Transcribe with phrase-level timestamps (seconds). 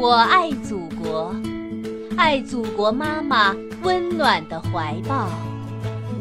[0.00, 1.36] 我爱祖国，
[2.16, 5.28] 爱祖国妈妈温暖的怀抱。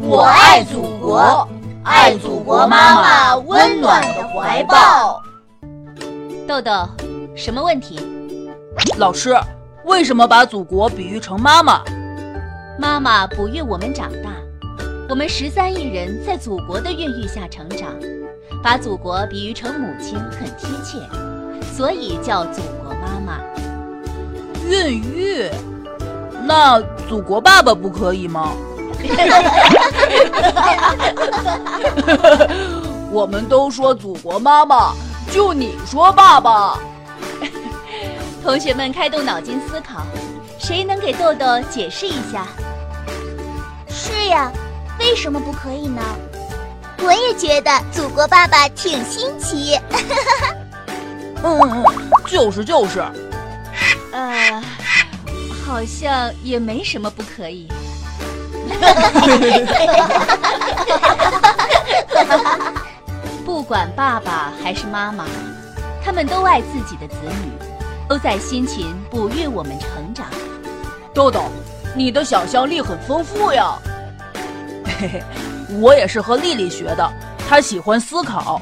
[0.02, 1.48] 我爱祖国，
[1.86, 5.24] 爱祖国妈妈温暖的怀抱。
[6.46, 6.90] 豆豆，
[7.38, 7.98] 什么问题？
[8.98, 9.34] 老师，
[9.86, 11.82] 为什么把祖国比喻成妈妈？
[12.78, 14.32] 妈妈哺育我们长大，
[15.08, 17.94] 我们十三亿人在祖国的孕育下成长，
[18.62, 21.00] 把祖国比喻成母亲很贴切，
[21.72, 23.09] 所以叫祖国妈妈。
[24.70, 25.50] 孕育？
[26.46, 28.52] 那祖国爸爸不可以吗？
[33.12, 34.94] 我们都说祖国妈妈，
[35.32, 36.78] 就你说爸爸。
[38.44, 40.04] 同学们开动脑筋思考，
[40.60, 42.46] 谁能给豆豆解释一下？
[43.88, 44.52] 是呀，
[45.00, 46.02] 为什么不可以呢？
[47.02, 49.80] 我也觉得祖国爸爸挺新奇。
[51.44, 51.84] 嗯，
[52.28, 53.04] 就是就是。
[54.12, 54.62] 呃，
[55.66, 57.68] 好像也没什么不可以。
[63.46, 65.26] 不管爸爸还是妈妈，
[66.04, 67.52] 他们都爱自己的子女，
[68.08, 70.28] 都在辛勤哺育我们成长。
[71.14, 71.44] 豆豆，
[71.96, 73.74] 你的想象力很丰富呀。
[75.00, 75.24] 嘿嘿，
[75.80, 77.12] 我也是和丽丽学的，
[77.48, 78.62] 她喜欢思考。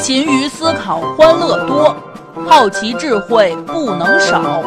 [0.00, 1.94] 勤于思考，欢乐多；
[2.48, 4.62] 好奇智慧不能少。